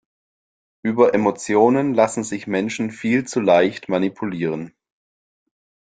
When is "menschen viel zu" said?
2.47-3.39